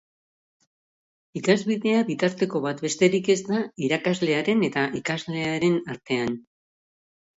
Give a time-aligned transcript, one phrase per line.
[1.41, 6.35] Ikasbidea bitarteko bat besterik ez da irakaslearen eta ikaslearen artean.